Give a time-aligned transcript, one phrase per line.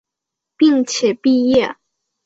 [0.57, 1.75] 并且毕业。